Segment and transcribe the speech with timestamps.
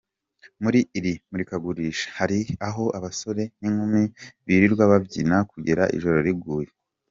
[0.63, 4.03] Muri iri murikagurisha, hari aho abasore n’inkumi
[4.45, 6.71] birirwa babyina kugera ijoro riguye.